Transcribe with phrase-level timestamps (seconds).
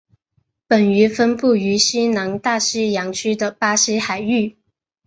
[0.65, 4.57] 本鱼分布于西南大西洋区的巴西海域。